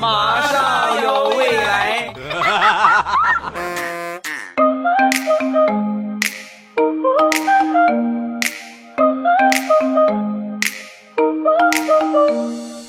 [0.00, 2.12] 马上有未来。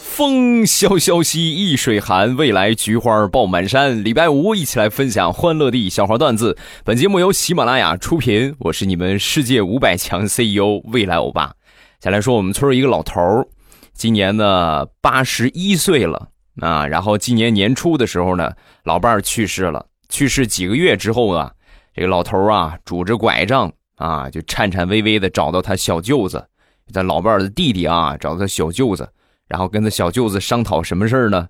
[0.02, 4.04] 风萧萧兮易水寒，未来菊花爆满山。
[4.04, 6.58] 礼拜五一起来分享欢乐地笑话段子。
[6.84, 11.54] 本节目由喜马拉雅出品，我是你们世界五百强 CEO 未来欧巴。
[12.02, 13.48] 先来说我们村一个老头儿，
[13.94, 16.30] 今年呢八十一岁了
[16.62, 16.88] 啊。
[16.88, 18.52] 然后今年年初的时候呢，
[18.84, 19.86] 老伴儿去世了。
[20.10, 21.52] 去世几个月之后啊，
[21.94, 26.48] 这个老头儿啊拄着拐杖啊，就颤颤巍巍的找到他小舅子，
[26.94, 29.10] 他老伴儿的弟弟啊，找他小舅子。
[29.48, 31.48] 然后跟他小舅子商讨什么事儿呢？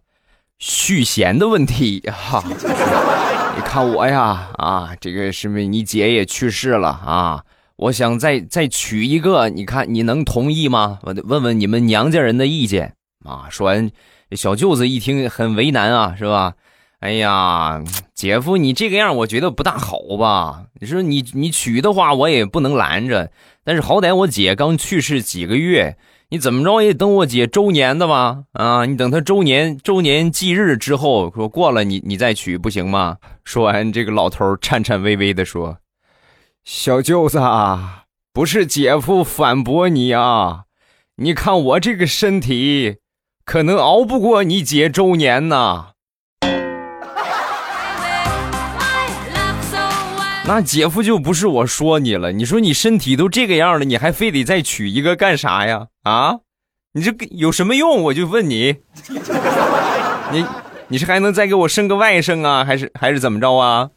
[0.60, 2.44] 续弦的问题哈。
[3.56, 7.44] 你看我呀，啊，这个是不是你姐也去世了啊？
[7.76, 11.00] 我想再再娶一个，你看你能同意吗？
[11.04, 12.94] 我得问问你们娘家人的意见
[13.24, 13.48] 啊。
[13.50, 13.90] 说完，
[14.32, 16.54] 小舅子一听很为难啊，是吧？
[17.00, 17.84] 哎呀，
[18.16, 20.64] 姐夫你这个样，我觉得不大好吧？
[20.82, 23.32] 你说你你娶的话，我也不能拦着，
[23.64, 25.98] 但是好歹我姐刚去世几个月。
[26.30, 28.44] 你怎么着也等我姐周年的吧？
[28.52, 33.18] 啊，你等她周年周年忌日之后，说过了你你再娶不行吗？
[33.46, 35.78] 说完，这个老头颤颤巍巍的说
[36.66, 40.64] ：“小舅子，啊，不是姐夫反驳你啊，
[41.16, 42.98] 你看我这个身体，
[43.48, 45.92] 可能熬不过你姐周年呐。
[50.46, 55.88] ”那姐夫就不是我说你了，你说你身体都这个样了，你还非得再娶一个干啥呀？
[56.04, 56.40] 啊，
[56.92, 58.04] 你这有什么用？
[58.04, 58.76] 我就问你，
[60.34, 60.46] 你
[60.90, 63.90] 你是还能再给我生个外甥啊，还是还是怎么着啊？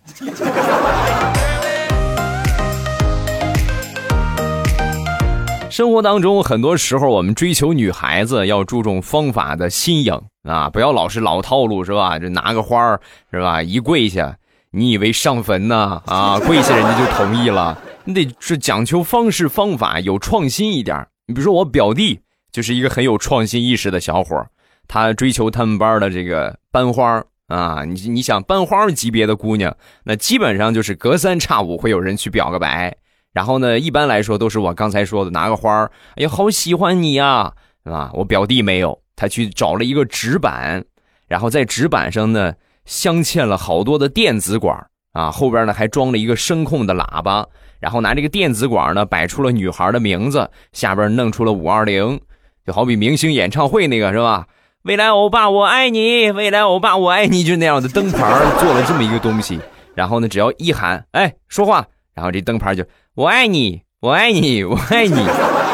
[5.71, 12.19] 生活当中，很多时候我们追求女孩子要注重方法的新颖啊，不要老是老套路是吧？
[12.19, 13.63] 就拿个花儿是吧？
[13.63, 14.37] 一跪下。
[14.73, 16.03] 你以为上坟呢？
[16.07, 17.81] 啊，跪下人家就同意了？
[18.05, 21.07] 你得是讲究方式方法，有创新一点。
[21.27, 24.45] 你比如说我表弟就是一个很有创新意识的小伙
[24.89, 32.97] 他追求他们班的这个班花啊，你你想班花级别的姑娘，那基本上就是隔三差五会有人去表个白。
[33.33, 35.85] 然后呢，一般来说都是我刚才说的拿个花
[36.17, 37.53] 哎呀，好喜欢你呀，
[37.85, 38.11] 是吧？
[38.15, 40.85] 我表弟没有，他去找了一个纸板，
[41.29, 42.55] 然后在纸板上呢。
[42.87, 44.75] 镶嵌了好多的电子管
[45.13, 47.47] 啊，后边呢还装了一个声控的喇叭，
[47.79, 52.19] 然后拿这个电子管呢摆出了女孩的名字，下边弄出了五二零，
[52.67, 54.47] 就好比明星演唱会那个是吧？
[54.83, 58.19] 未来欧巴我爱你，未来欧巴我爱你，就那样的灯牌
[58.59, 59.61] 做了这么一个东西，
[59.95, 62.83] 然后呢只要一喊哎说话，然后这灯牌就
[63.21, 65.15] 我爱你，我爱你，我爱你。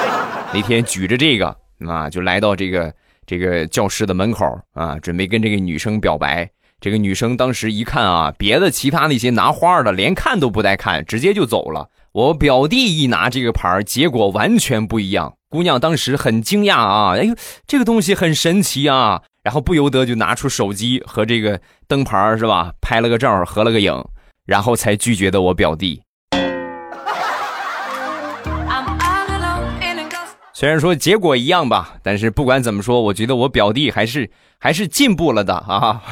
[0.52, 2.92] 那天举着这个啊，就来到这个
[3.24, 6.50] 这个教室的门口啊，准备跟这个女生表白。
[6.80, 11.88] 这个女生当时一看啊，别的其他那些拿花的连看都不带看，直接就走了。
[12.10, 15.32] 我表弟一拿这个牌，结果完全不一样。
[15.48, 24.04] 姑娘当时很惊讶啊，哎呦，这个东西很神奇啊，然后不由得就拿出手机和这个灯牌是吧，拍了个照，合了个影，
[24.44, 26.02] 然后才拒绝的我表弟。
[30.58, 36.02] 虽然说结果一样吧，但是不管怎么说，我觉得我表弟还是还是进步了的啊。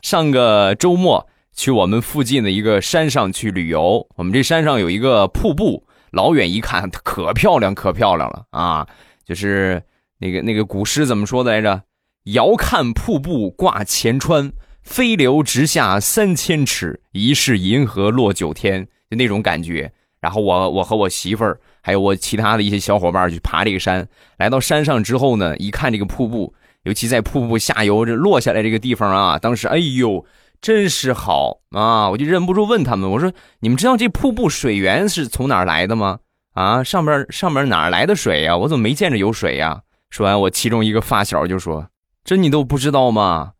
[0.00, 8.86] 上个周末去我们附近的一个山上去旅游，我们这山上有一个瀑布，老远一看可漂亮可漂亮了啊！
[9.24, 9.82] 就是
[10.18, 11.82] 那个那个古诗怎么说的来着？
[12.26, 14.52] 遥看瀑布挂前川。
[14.82, 19.90] 飞流直下三千尺，疑是银河落九天，就那种感觉。
[20.20, 24.06] 然后我我和我媳妇儿，还有我其他的一些小伙伴去爬这个山。
[24.38, 26.54] 来到山上之后呢，一看这个瀑布，
[26.84, 30.24] 尤其在瀑布下游这落下来这个地方啊，当时哎呦，
[30.60, 32.08] 真是好啊！
[32.10, 36.20] 我就忍不住问他们，我说：“你们知道这瀑布水源是从哪儿来的吗？
[36.54, 38.56] 啊，上边上边哪来的水呀？
[38.56, 41.88] 我怎么没见着有水呀？”说完，我其中一个发小就说
[42.22, 43.52] ：“这你都不知道吗？”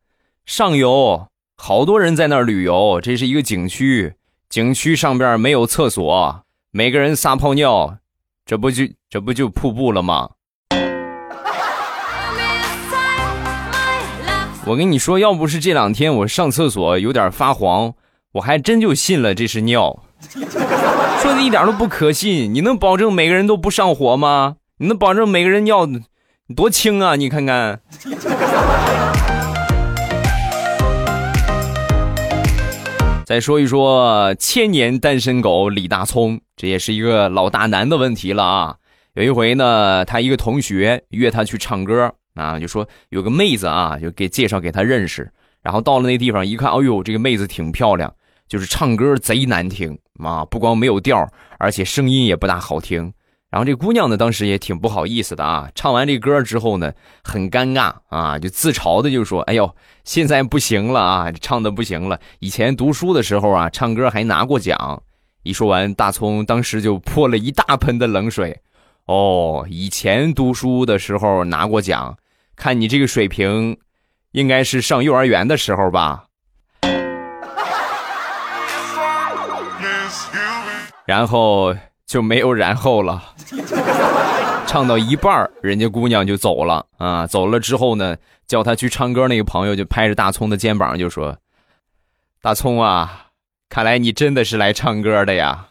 [0.44, 4.14] 上游好多人在那儿旅游，这是一个景区，
[4.48, 6.42] 景区上边没有厕所，
[6.72, 7.98] 每个人撒泡尿，
[8.44, 10.30] 这不就这不就瀑布了吗？
[14.64, 17.94] 我跟你说，要不是这两天我上厕所有点发黄，
[18.32, 20.02] 我还真就信了这是尿。
[21.20, 24.56] 说的一点都不可信，你能保证每个人都不上火吗？
[24.78, 25.88] 你能保证每个人尿
[26.56, 27.14] 多清啊？
[27.14, 27.80] 你看看。
[33.32, 38.76] 再说一说千年单身狗李大聪，这也是一个老大难的问题了啊。
[39.14, 45.32] 有一回呢，他一个同学约他去唱歌啊，就说有个妹子啊，就给介绍给他认识。
[45.62, 48.14] 然后到了那地方一看，哎呦，这个妹子挺漂亮，
[48.46, 51.26] 就是唱歌贼难听啊，不光没有调，
[51.58, 53.10] 而且声音也不大好听。
[53.52, 55.68] 然后这姑娘呢，当时也挺不好意思的啊。
[55.74, 56.90] 唱完这歌之后呢，
[57.22, 62.18] 很尴尬啊，就自嘲的就说：“哎呦，现在不行了啊，唱的不行了。
[62.38, 65.02] 以前读书的时候啊，唱歌还拿过奖。”
[65.44, 68.58] 一说完，大葱当时就泼了一大盆的冷水。
[69.04, 72.16] 哦，以前读书的时候拿过奖，
[72.56, 73.76] 看你这个水平，
[74.30, 76.24] 应该是上幼儿园的时候吧。
[81.04, 81.76] 然后。
[82.12, 83.22] 就没有然后了，
[84.66, 87.26] 唱到一半人家姑娘就走了啊！
[87.26, 88.14] 走了之后呢，
[88.46, 91.34] 叫他去唱歌那个朋友就拍着大葱的肩膀就说
[92.42, 93.28] ：“大葱啊，
[93.70, 95.68] 看来你真的是来唱歌的呀。”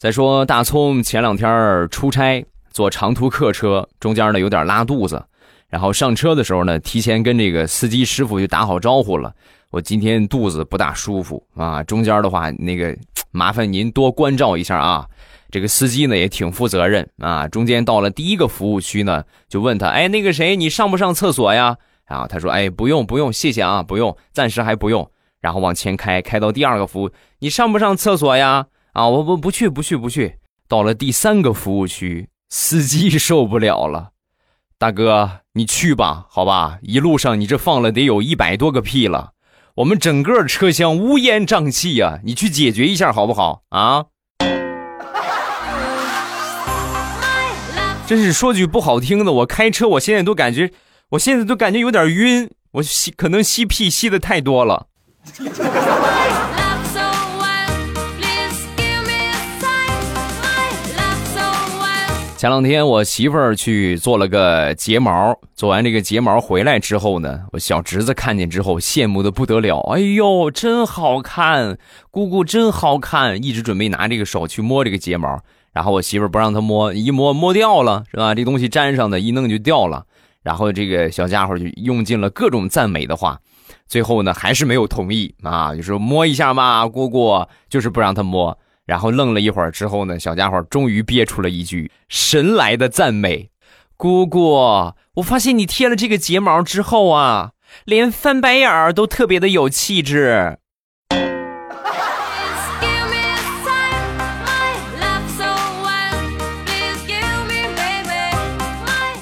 [0.00, 5.24] 再说大葱前两天出差坐长途客车，中间呢有点拉肚子，
[5.68, 9.32] 然后上车的时候呢，提前跟这个司机师傅就打好招呼了。
[9.70, 12.96] 我今天肚子不大舒服啊，中间的话那个
[13.30, 15.06] 麻烦您多关照一下啊。
[15.50, 21.76] 这个司机呢也挺负责任啊，中间到了第一个服务区呢，就问他，哎，那个谁，你上不上厕所呀？
[22.06, 25.08] 啊，他说，哎，不用不用，谢谢啊，不用，暂时还不用。
[25.40, 28.66] 然后往前开，开到第二个服务，你上不上厕所呀？
[28.92, 30.36] 啊，我不不去不去不去。
[30.68, 34.10] 到了第三个服务区，司机受不了了，
[34.78, 39.32] 大哥，你去吧，好吧，一路上你这放了得有一百多个屁了。
[39.76, 44.06] 我们整个车厢乌烟瘴气呀，你去解决一下好不好啊？
[48.06, 50.72] 真是说句不好听的，我开车我现在都感觉，
[51.10, 54.86] 我现在都感觉有点晕，我吸可能吸屁吸的太多了。
[62.46, 71.76] 前两天我媳妇儿去做了个睫毛，做完这个睫毛回来之后呢，我小侄子看见之后羡慕的不得了，哎呦，真好看，
[72.12, 75.40] 姑姑真好看，一直准备拿这个手去摸这个睫毛，
[75.72, 78.32] 然后我媳妇儿不让他摸，一摸摸掉了，是吧？
[78.32, 80.04] 这东西粘上的，一弄就掉了，
[80.44, 83.40] 然后这个小家伙就用尽了各种赞美的话，
[83.88, 88.56] 最后呢还是没有同意啊，就说摸一下嘛，姑姑就是不让他摸。
[88.86, 93.50] 然后愣了一会儿之后呢，小家伙终于憋出了一句神来的赞美
[93.98, 94.54] ：“姑姑，
[95.14, 97.50] 我发现你贴了这个睫毛之后啊，
[97.84, 100.58] 连翻白眼儿都特别的有气质。”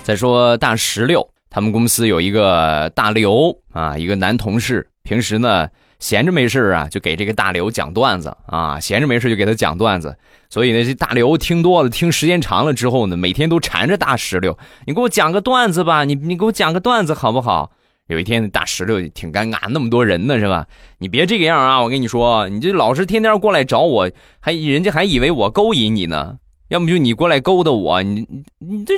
[0.05, 5.67] 再说大石榴，他们公司有一个大刘啊，一个男同事，平时呢。
[6.05, 8.79] 闲着没事啊，就给这个大刘讲段子啊。
[8.79, 10.15] 闲着没事就给他讲段子，
[10.51, 17.71] 所以呢，这大刘听多了，听时间长了之后呢，每天都缠着大石榴，你给我讲个段子吧，你你给我讲个段子好不好？
[18.09, 20.67] 有一天，大石榴挺尴尬，那么多人呢，是吧？
[20.99, 21.81] 你别这个样啊！
[21.81, 24.11] 我跟你说，你这老是天天过来找我，
[24.41, 26.37] 还人家还以为我勾引你呢。
[26.69, 28.29] 要么就你过来勾搭我，你
[28.59, 28.93] 你这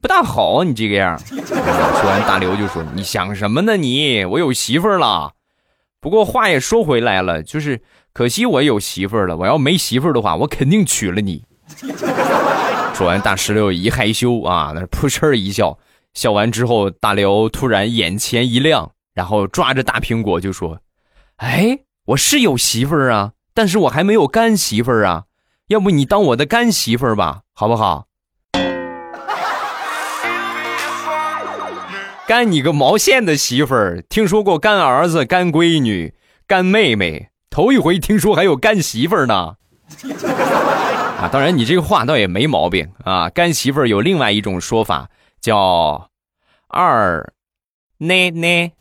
[0.00, 0.62] 不大好！
[0.62, 1.18] 你这个样。
[1.18, 3.76] 说完，大刘就说：“你想什么呢？
[3.76, 5.32] 你我有媳妇了。”
[6.02, 7.80] 不过话也说回来了，就是
[8.12, 9.36] 可惜我有媳妇儿了。
[9.36, 11.44] 我要没媳妇儿的话，我肯定娶了你。
[12.92, 15.78] 说完，大石榴一害羞啊，那扑哧一笑。
[16.12, 20.80] 笑完之后，大刘突然眼前一亮，然后抓着大苹果就说
[21.38, 25.26] ：“哎，我是有媳妇儿啊，但是我还没有干媳妇儿啊。
[25.68, 28.08] 要不你当我的干媳妇儿吧，好不好？”
[32.32, 34.02] 干你个毛线的媳妇儿！
[34.08, 36.14] 听说过干儿子、干闺女、
[36.46, 39.56] 干妹妹，头一回听说还有干媳妇儿呢。
[41.18, 43.28] 啊，当然你这个话倒也没毛病啊。
[43.28, 45.10] 干媳妇儿有另外一种说法，
[45.42, 46.08] 叫
[46.68, 47.34] 二
[47.98, 48.72] 奶奶。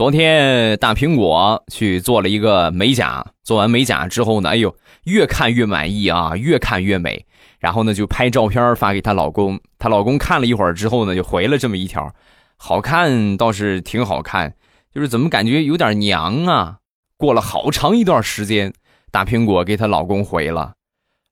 [0.00, 7.26] 昨天大苹果去做了一个美甲，做完美甲之后呢，哎呦，越看越满意啊，越看越美。
[7.58, 9.60] 然后呢，就拍照片发给她老公。
[9.78, 12.14] 她老公看了一会儿之后呢，就回了这么一条：
[12.56, 14.54] 好看倒是挺好看，
[14.90, 16.78] 就是怎么感觉有点娘啊。
[17.18, 18.72] 过了好长一段时间，
[19.10, 20.76] 大苹果给她老公回了：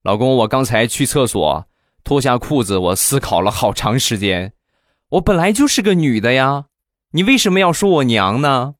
[0.02, 1.64] 老公，我刚才去厕所
[2.04, 4.52] 脱下裤子，我思考了好长时间，
[5.12, 6.66] 我本来就是个女的呀。
[7.10, 8.74] 你为什么要说我娘呢？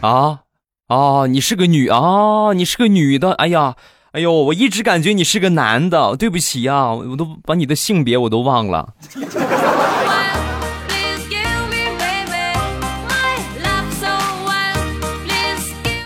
[0.00, 0.40] 啊，
[0.88, 3.34] 啊，你是个女啊，你是个女的。
[3.34, 3.76] 哎呀，
[4.10, 8.94] 哎呦，我一直感觉你是个男的，对不起啊，我都把你的性别我都忘了。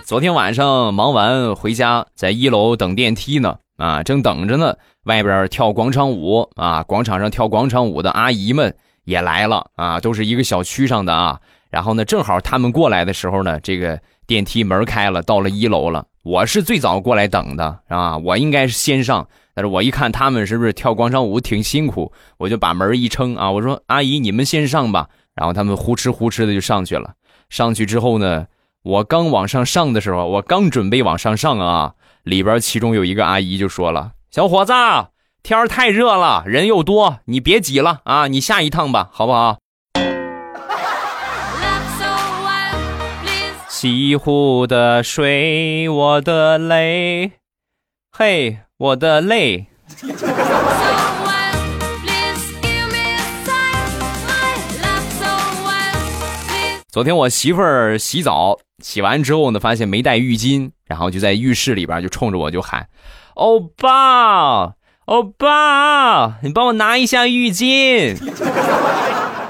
[0.04, 4.76] 昨天晚上忙完回家，在一楼等电梯呢，啊，正等着呢。
[5.04, 11.40] 外边跳广场舞啊，广场上跳广场舞的阿姨们也来了啊，都是一个小区上的啊。
[11.70, 16.06] 然后呢，正好他们过来的时候呢，这个电梯门开了，到了一楼了。
[16.22, 19.26] 我是最早过来等的啊，我应该是先上。
[19.54, 25.08] 但是我一看他们是不是跳广场舞挺辛苦，我就把门一撑啊，我说阿姨你们先上吧。
[25.34, 27.14] 然后他们呼哧呼哧的就上去了。
[27.49, 28.46] 上去之后呢。
[28.82, 31.92] 我刚往上上的时候，我刚准备往上上啊，
[32.23, 34.73] 里边其中有一个阿姨就说了：“小伙子，
[35.43, 39.59] 天儿太热了，人又多，你别挤了啊，你下一趟吧，好不好？”
[43.69, 47.33] 西湖的水，我的泪，
[48.12, 49.69] 嘿，我的泪。
[56.91, 58.59] 昨天我媳妇儿洗澡。
[58.83, 62.88] 洗完之后呢，发现没带浴巾，然后就在浴室里边就冲着我就喊
[63.35, 68.18] ：“欧巴，欧巴，你帮我拿一下浴巾。”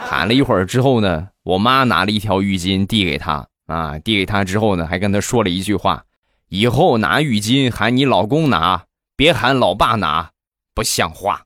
[0.04, 6.02] 喊了一会儿之后呢，我妈拿了一条浴巾递给他，啊，递给他之后呢，还跟他说了一句话
[6.50, 8.82] ：“以后拿浴巾喊你老公拿，
[9.16, 10.32] 别喊老爸拿，
[10.75, 11.44] 不像话。”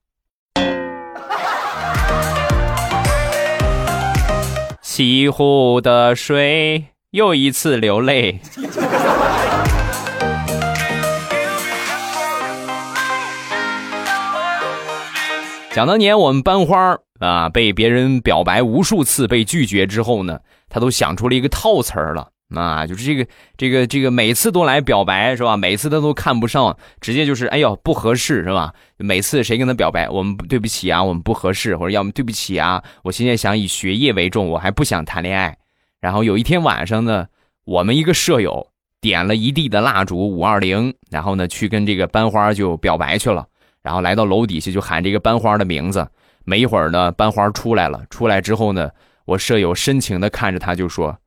[4.82, 6.86] 西湖的水。
[7.14, 8.40] 又一次流泪。
[15.74, 20.38] 想当年我们班花啊，被别人表白无数次被拒绝之后呢，
[20.68, 25.56] 他都想出了一个套词儿了啊，就是这个这个这个每次都来表白是吧？
[25.56, 28.72] 每次他都看不上，直接就是哎呦不合适是吧？
[28.98, 35.56] 每次谁跟他表白，我们对不起啊，我们不合适，或者要么对不起啊，我现在想以学业为重，我还不想谈恋爱。
[36.00, 37.26] 然后有一天晚上呢，
[37.64, 38.68] 我们一个舍友
[39.00, 43.44] 点了一地的蜡烛五二零，然后呢去跟这个班花就表白去了。
[43.84, 46.04] 然后来到楼底下就喊这个班花的名字。
[46.44, 48.04] 没一会儿呢，班花出来了。
[48.10, 48.90] 出来之后呢，
[49.26, 51.18] 我舍友深情的看着他就说：“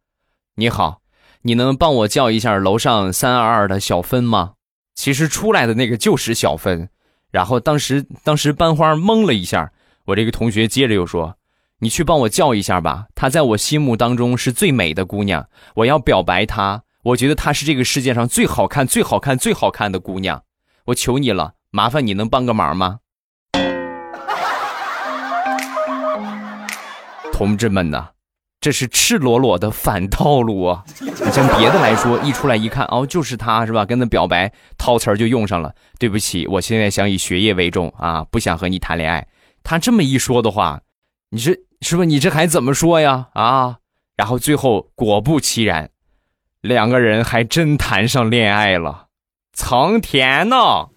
[0.55, 0.99] 你好，
[1.43, 4.55] 你能帮我叫一下楼上三二二的小芬吗？”
[4.93, 6.89] 其实出来的那个就是小芬。
[7.31, 9.71] 然后当时当时班花懵了一下，
[10.05, 11.35] 我这个同学接着又说。
[11.79, 16.81] 你去帮我叫一下吧，她在我心目当中是最美的姑娘，我要表白她。
[17.03, 20.41] 我觉得她是这个世界上最好看、最好看、最好看的姑娘，
[20.85, 22.99] 我求你了，麻烦你能帮个忙吗？
[27.33, 28.07] 同志们呐，
[28.59, 30.83] 这是赤裸裸的反套路啊！
[30.99, 33.85] 你像别的来说，一出来一看，哦，就是他是吧？
[33.85, 35.75] 跟他表白，套词儿就用上了。
[35.99, 39.27] 对不起，我现在想以学业为重啊，不想和你谈恋爱。
[39.61, 40.81] 他这么一说的话，
[41.29, 41.55] 你这？
[41.81, 43.27] 是不是你这还怎么说呀？
[43.33, 43.77] 啊，
[44.15, 45.91] 然后最后果不其然，
[46.61, 49.09] 两个人还真谈上恋爱了，
[49.53, 50.87] 藏甜呢！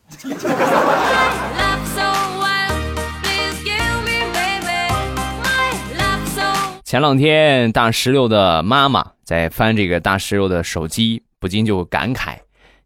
[6.85, 12.37] 前两天大石榴的妈妈在翻这个大石榴的手机，不禁就感慨：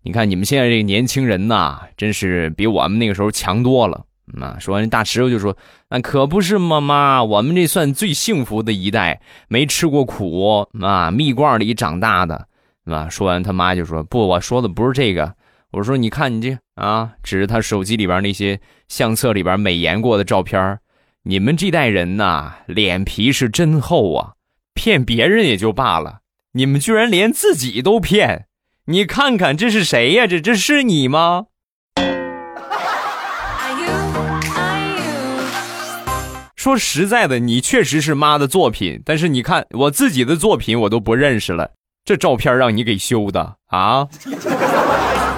[0.02, 4.04] 你看你们现在这个年轻人呐，真是比我们那个时候强多了。
[4.40, 4.56] 啊！
[4.58, 5.54] 说完，大石榴就说
[5.90, 12.46] ：“那可不是嘛，妈，我们这算最幸福的一代，没吃过苦啊，蜜罐里长大的，
[12.86, 13.06] 啊。
[13.10, 15.34] 说完，他妈就说：“不，我说的不是这个。
[15.76, 20.78] 我说，你看你这啊，指着他手机里边那些相册里边美颜过的照片
[21.24, 24.34] 你们这代人呐，脸皮是真厚啊！
[24.74, 26.20] 骗别人也就罢了，
[26.52, 28.46] 你们居然连自己都骗！
[28.86, 30.26] 你看看这是谁呀？
[30.28, 31.46] 这这是你吗？”
[36.54, 41.72] 说实在的，你确实是妈的作品，但是你看我自己的作品，我都不认识了。
[42.04, 44.06] 这照片让你给修的啊！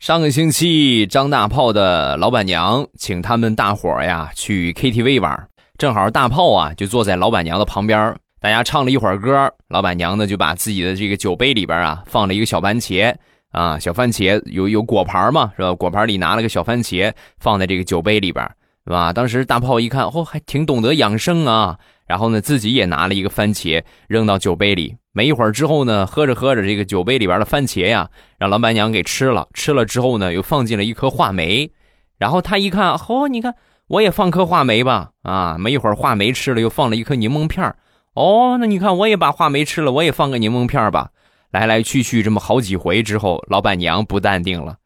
[0.00, 13.14] 上个星期，张大炮的老板娘请他们大伙儿呀去 KTV 玩，正好大炮啊就坐在老板娘的旁边，大家唱了一会儿歌，老板娘呢就把自己的这个酒杯里边啊放了一个小番茄。
[13.50, 15.74] 啊，小番茄有有果盘嘛，是吧？
[15.74, 18.42] 果盘里拿了个小番茄，放在这个酒杯里边，
[18.86, 19.12] 是吧？
[19.12, 21.76] 当时大炮一看，哦，还挺懂得养生啊。
[22.06, 24.96] 然后呢，自己也拿了一个番茄扔到酒杯里。
[25.12, 29.48] 没一会儿之后呢，喝着喝着，这个酒杯里边的番茄呀，让老板娘给吃了。
[29.54, 31.72] 吃了之后呢，又放进了一颗话梅。
[32.18, 33.54] 然后他一看，哦，你看
[33.88, 35.10] 我也放颗话梅吧。
[35.22, 37.74] 啊，没一会儿话梅吃了，又放了一颗柠檬片
[38.14, 41.10] 哦，那你看我也把话梅吃了，我也放个柠檬片吧。
[41.50, 44.76] 来来去去这么好几回之后，老板娘不淡定了，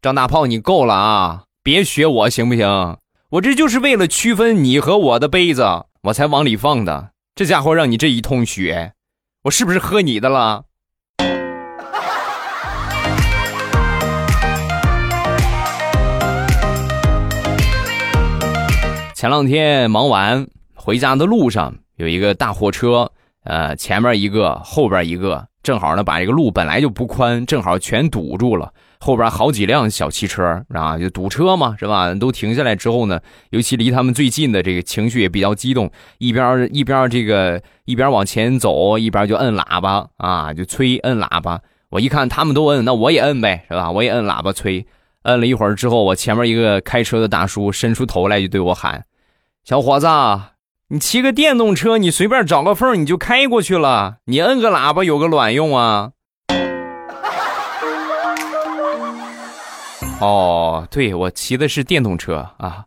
[0.00, 2.96] 张大炮你够了啊，别学我行不行？
[3.30, 7.10] 我这就是为了区分你和我的杯子，我才往里放的。
[7.34, 8.92] 这家伙让你这一通学，
[9.44, 10.64] 我是不是喝你的了？
[19.14, 28.72] 前两天忙完回家的路上，有一个大货车，呃，前面一个，后边一个，正好呢把这个路本来就不宽，正好全堵住了。
[29.04, 32.14] 后边好几辆小汽车啊，就堵车嘛，是吧？
[32.14, 33.20] 都停下来之后呢，
[33.50, 41.60] 尤其离他们最近的这个情绪也比较激动，一边一边这个一边往前走，一边就摁喇叭啊，就催摁喇叭。
[41.90, 43.90] 我一看他们都摁，那我也摁呗，是吧？
[43.90, 44.86] 我也摁喇叭催。
[45.24, 49.04] 摁了一会儿之后，我前面一个开车的大叔伸出头来就对我喊。
[49.64, 50.06] 小伙子，
[50.88, 54.16] 你骑个电动车，你随便找个缝你就开过去了。
[54.24, 56.12] 你摁个喇叭有个卵用啊！
[60.24, 62.84] 哦，对，我骑的是电动车啊。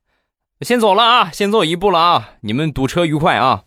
[0.61, 2.29] 先走了啊，先走一步了啊。
[2.41, 3.61] 你们堵车愉快啊！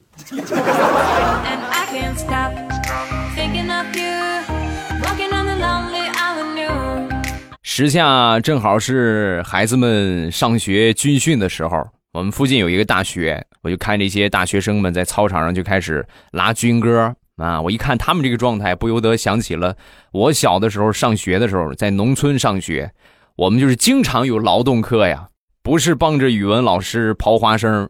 [7.62, 11.87] 时下正好是孩子们上学军训的时候。
[12.12, 17.61] 我们附近有一个大学，我就看这些大学生们在操场上就开始拉军歌啊！
[17.61, 19.77] 我一看他们这个状态，不由得想起了
[20.11, 22.91] 我小的时候上学的时候，在农村上学，
[23.37, 25.29] 我们就是经常有劳动课呀，
[25.63, 27.89] 不是帮着语文老师刨花生，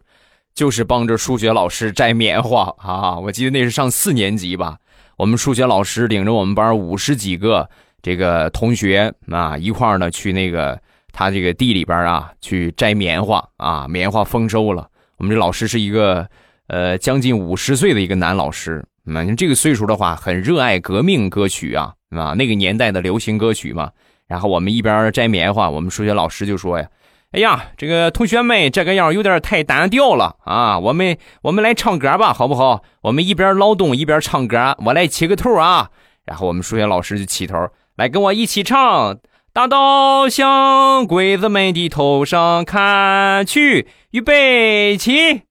[0.55, 3.19] 就是帮着数学老师摘棉花啊！
[3.19, 4.77] 我记得那是上四年级吧，
[5.17, 7.69] 我们数学老师领着我们班五十几个
[8.03, 10.81] 这个同学啊，一块儿呢去那个。
[11.13, 14.89] 他这个地里边啊，去摘棉花啊，棉花丰收了。
[15.17, 16.25] 我们这老师是一个
[16.69, 23.91] 呃将近五十岁的一个男老师，那这个岁数的话，很热爱革命歌曲啊啊，那个年代的流行歌曲嘛。
[24.31, 26.87] 然后我们一边摘棉花，我们数学老师就说呀
[27.33, 32.85] ：“哎呀，这个同学们这个样有点太单调了啊，我们我们来唱歌吧，好不好？
[33.03, 35.91] 我们一边劳动一边唱歌，我来起个头啊。”
[36.25, 37.57] 然后我们数学老师就起头
[37.97, 39.19] 来跟我一起唱。
[39.53, 45.43] 大刀向鬼子们的头上砍去，预备起！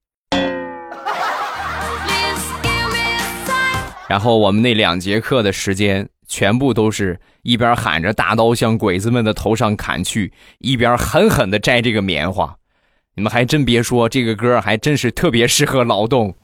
[4.08, 12.56] 然后我们那两节课的时间，全部都是一边喊着“大刀向鬼子们的头上砍去”，一边狠狠的摘这个棉花。
[13.16, 16.36] 你们还真别说，这个歌还真是特别适合劳动。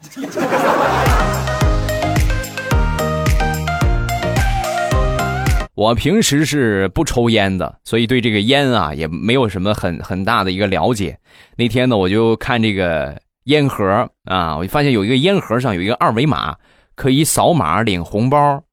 [5.76, 11.20] 我平时是不抽烟的，所以对这个烟啊也没有什么很很大的一个了解。
[11.56, 16.56] 那天呢，我就看这个烟盒啊，我就发现有一个烟盒上有一个二维码，
[16.96, 18.64] 可以扫码领红包。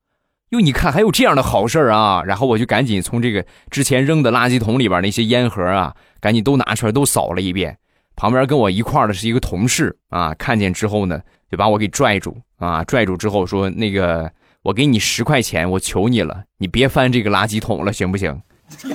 [0.53, 2.23] 哟，你看还有这样的好事啊！
[2.25, 7.77] 然后我就赶紧从这个之前扔的垃圾桶里边那些烟盒啊，赶紧都拿出来都扫了一遍。
[8.17, 14.31] 旁边跟我一块的是一个同事啊，看见之后呢，就把我给拽住啊，拽住之后说那个。
[14.65, 18.43] 我给你十块钱，我求你了，你别翻这个垃圾桶了，行不行？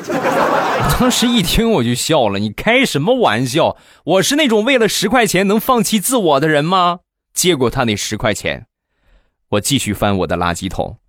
[0.98, 3.76] 当时一听我就笑了，你开什么玩笑？
[4.06, 7.00] 我是那种为了十块钱能放弃自我的人吗？
[7.34, 8.68] 接过他那十块钱，
[9.50, 11.00] 我继续翻我的垃圾桶。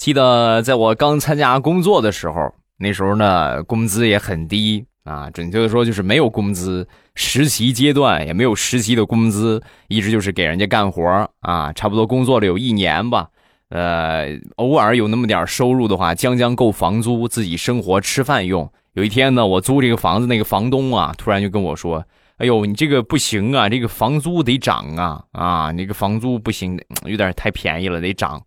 [0.00, 4.86] 记得在我刚参加工作的时候，那时候呢，工资也很低。
[5.04, 13.28] 啊，准确的说就是没有工资，实习阶段也没有实习的工资，一直就是给人家干活啊，差不多工作了有一年吧，
[13.68, 18.70] 呃，偶尔有那么点收入的话，将将够房租，自己生活吃饭用。
[18.94, 22.02] 有一天呢，我租这个房子，那个房东啊，突然就跟我说
[22.38, 28.40] ：“哎呦，你这个不行啊，这个房租得涨啊，啊，那个房租不行，有点太便宜了，得涨。”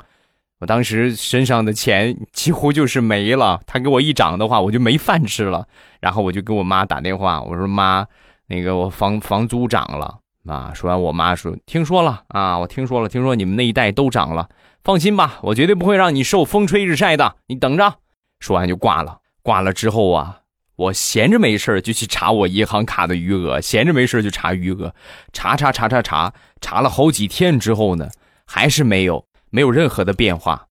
[0.64, 5.68] 我当时身上的钱几乎就是没了，他给我一涨的话，我就没饭吃了。
[6.00, 8.08] 然后我就给我妈打电话，我说妈，
[8.48, 10.72] 那个我房房租涨了啊。
[10.74, 14.48] 说完，我妈说听说了啊，我听说了，听说你们那一带都涨了。
[14.86, 17.96] 放心吧，我绝对不会让你受风吹日晒的，你等着。
[18.40, 19.20] 说完就挂了。
[19.42, 20.40] 挂了之后啊，
[20.78, 24.96] 我闲着没事就去查我银行卡的余额，闲着没事就查余额，
[25.34, 28.08] 查查查查查，查了好几天之后呢，
[28.46, 29.26] 还是没有。
[29.56, 30.66] 没有任何的变化，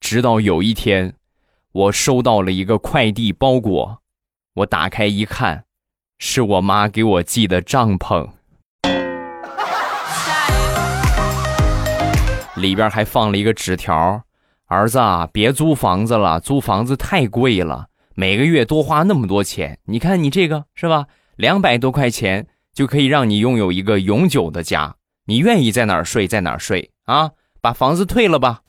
[0.00, 1.12] 直到有一天，
[1.72, 3.98] 我收到了一个快递包裹，
[4.54, 5.66] 我打开一看，
[6.18, 8.30] 是我妈给我寄的帐篷，
[12.56, 14.22] 里边还放了一个纸条
[14.68, 14.98] ：“儿子，
[15.30, 21.08] 别租房子了，租房子太贵了，每个月多花那么多钱，你看你这个是吧？
[21.36, 27.32] 两百多块钱就可以让你拥有一个永久的家，你愿意在哪儿睡在哪儿睡啊？
[27.64, 28.60] 把房子退了吧。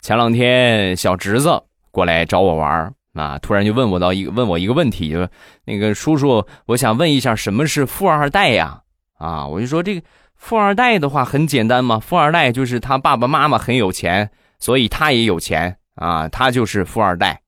[0.00, 5.28] 前两天小侄子过来找我玩儿啊，突然就问我到一个问我一个问题，就
[5.64, 8.82] 那个叔叔，我想问一下什么是富二代呀？
[9.18, 17.40] 啊，我就说这个富二代的话很简单嘛，富二代就是他爸爸妈妈很有钱，所以他也有钱啊，他就是富二代。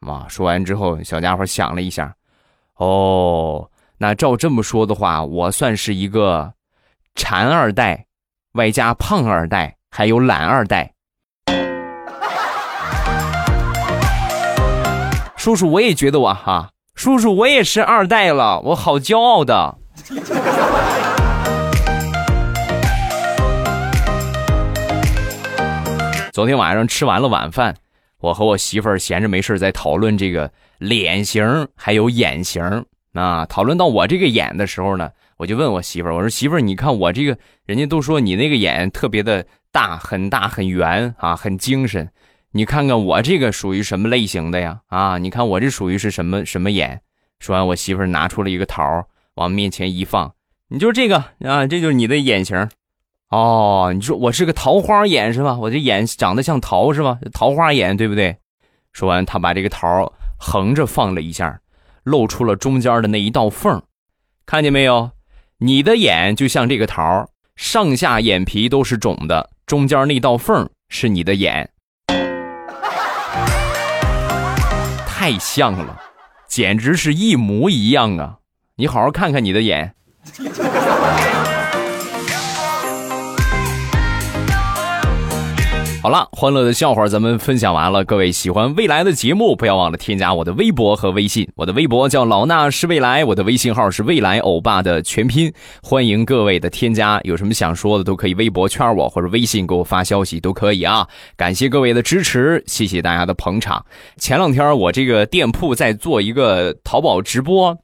[0.00, 2.14] 啊，说完之后，小家伙想了一下，
[2.76, 3.68] 哦，
[4.00, 6.52] 那照这么说的话，我算是一个
[7.16, 8.06] 馋二代，
[8.52, 10.92] 外加胖二代，还有懒二代。
[15.36, 19.76] 叔叔，我也觉得我哈，叔叔，我也是二代了，我好骄傲的。
[26.32, 27.74] 昨天晚上吃完了晚饭，
[28.20, 33.46] 我和我媳妇儿闲着没事在讨论这个脸型还有眼型啊。
[33.46, 42.10] 讨论到我这个眼的时候呢，我就问我媳妇儿，我说媳妇儿，你看我这个，人家都说你那个眼特别的大，很大很圆啊，很精神。
[42.52, 44.80] 你看看我这个属于什么类型的呀？
[44.86, 47.00] 啊，你看我这属于是什么什么眼？
[47.38, 50.34] 说完，我媳妇儿拿出了一个桃往面前一放，
[50.68, 52.68] 你就这个啊，这就是你的眼型。
[53.28, 55.58] 哦，你说我是个桃花眼是吧？
[55.58, 57.18] 我这眼长得像桃是吧？
[57.32, 58.36] 桃花眼对不对？
[58.94, 61.60] 说完，他把这个桃横着放了一下，
[62.08, 63.82] 露出了中间的那一道缝，
[64.46, 65.10] 看见没有？
[65.58, 71.70] 你的眼就像这个桃，上下眼皮都是肿的，中间那道缝是你的眼。
[75.06, 76.00] 太像了，
[76.48, 78.38] 简直是一模一样啊！
[78.76, 79.94] 你好好看看你的眼。
[86.00, 88.04] 好了，欢乐的笑话咱们分享完了。
[88.04, 91.46] 各位喜欢未来的节目，不要忘了添加我的微博和微信。
[91.56, 95.52] 我的微博叫老衲是未来，我的微信号是未来欧巴的全拼。
[95.82, 101.06] 欢迎各位的添加，有什么想说的都可以微博圈我，或者微信给我发消息都可以啊。
[101.36, 103.84] 感谢各位的支持，谢谢大家的捧场。
[104.16, 107.76] 前两天我这个店铺在做一个淘宝直播，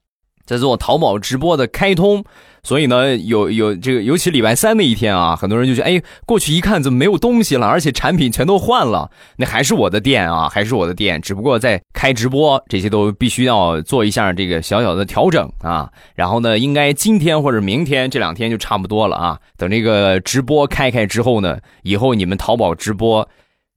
[0.46, 2.24] 在做淘宝直播的开通。
[2.64, 15.90] 所以呢，有有这个，尤其礼拜三那一天啊，很多人就觉得，哎，过去一看怎么没有东西了，而且产品全都换了，那还是我的店啊，还是我的店，只不过在开直播，这些都必须要做一下这个小小的调整啊。
[16.14, 19.38] 然后呢，应该今天或者明天这两天就差不多了啊。
[19.58, 23.28] 等这个直播开开之后呢，以后你们淘宝直播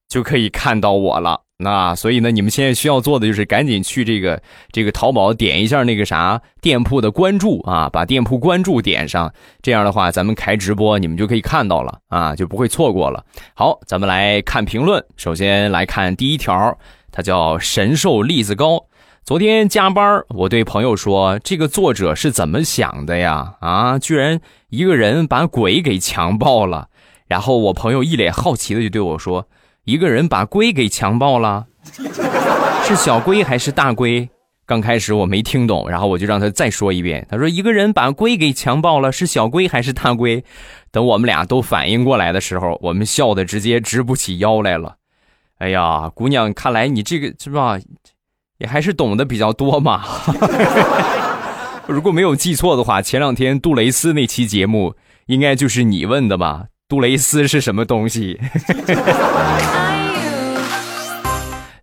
[0.07, 1.41] 就可以看到我了。
[1.59, 4.39] 那所以呢，你们现在需要做的就是赶紧去这个
[4.71, 13.25] 这个淘宝点一下那个啥店铺的关注啊，把店铺关注点上，这样的话咱们开直播你们就可以看到了啊，就不会错过了。
[13.55, 16.77] 好，咱们来看评论，首先来看第一条，
[17.11, 18.85] 它叫神兽栗子糕。
[19.23, 23.55] 昨天加班，我对朋友说，这个作者是怎么想的呀？
[23.61, 24.39] 啊，居然
[24.69, 26.89] 一个人把鬼给强暴了。
[27.25, 29.47] 然后我朋友一脸好奇的就对我说。
[29.87, 31.65] 一个人把龟给强暴了，
[32.83, 34.29] 是小龟还是大龟？
[34.65, 37.25] 刚开始我没听懂，然后我就让他再说一遍。
[37.31, 40.43] 他说：“一个人把龟给强暴了，是小龟还是大龟？”
[40.91, 44.97] 等我们俩都反应过来的时候，我们笑的直接直不起腰来了。
[45.59, 47.79] 哎呀，姑娘，看来你这个是吧，
[48.57, 50.03] 也还是懂得比较多嘛。
[51.87, 54.95] 如果没有记错的话，前两天杜蕾斯那期节目
[55.27, 56.65] 应该就是你问的吧？
[56.89, 58.39] 杜蕾斯是什么东西？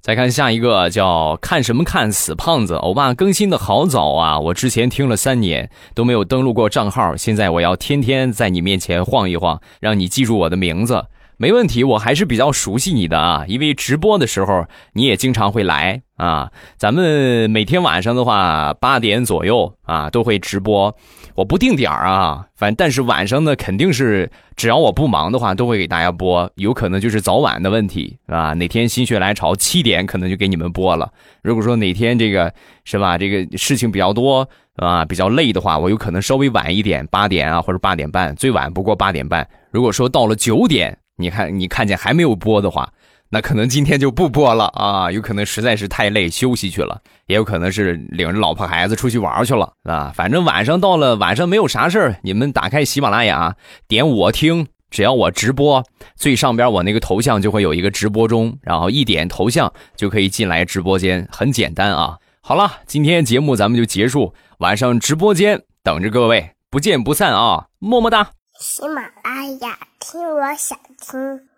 [0.01, 2.75] 再看下一个，叫看什么看死胖子。
[2.77, 4.41] 欧巴更新的好早啊！
[4.41, 11.05] 我之前听了三年都没有登录过账号，现在我要天天在你面前晃一晃，让你记住我的名字。
[11.37, 14.65] 没问题，我还是比较熟悉你的啊，因为直播的时候
[14.95, 16.51] 你也经常会来啊。
[16.79, 20.97] 咱们每天晚上的话，八点左右啊都会直播。
[21.35, 26.49] 我不定点儿啊，反但是晚上呢，肯定是只要我不忙的话，都会给大家播。
[26.55, 28.55] 有可能就是早晚的问题，是吧？
[28.55, 31.13] 哪天心血来潮，七点可能就给你们播了。
[31.43, 32.53] 如果说哪天这个
[32.85, 39.47] 是吧，这个事情比较多啊，比较累的话，我有可能稍微晚一点，八点啊或者八点半，最晚不过八点半。
[39.73, 42.89] 如果说到了九点，你看你看见还没有播的话。
[43.35, 50.13] 那可能今天就不播了啊，有可能实在是太累休息去了，也有可能是领着老婆孩子出去玩去了啊。
[50.15, 53.57] 反正晚上到了，晚上没有啥事儿，你们打开喜马拉雅，
[53.89, 55.83] 点我听，只要我直播，
[56.15, 62.19] 最上边我那个头像就会有一个直播中，然后一点头像就可以进来直播间，很简单啊。
[62.41, 68.31] 好了，今天节目咱们就结束，晚上直播间等着各位，不见不散啊，么么哒。
[68.61, 69.77] 喜马拉雅。
[69.99, 71.54] 听，我想听。